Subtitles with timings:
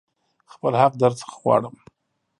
[0.53, 1.75] خپل حق درنه غواړم.